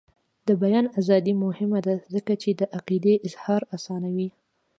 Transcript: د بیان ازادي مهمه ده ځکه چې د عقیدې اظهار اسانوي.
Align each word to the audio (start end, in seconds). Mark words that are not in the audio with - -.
د 0.47 0.49
بیان 0.61 0.85
ازادي 0.99 1.33
مهمه 1.43 1.79
ده 1.87 1.93
ځکه 2.13 2.33
چې 2.41 2.49
د 2.59 2.61
عقیدې 2.77 3.15
اظهار 3.27 3.61
اسانوي. 3.75 4.29